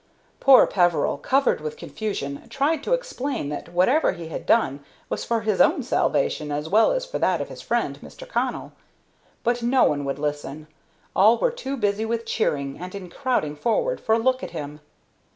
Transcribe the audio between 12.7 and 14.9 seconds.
and in crowding forward for a look at him.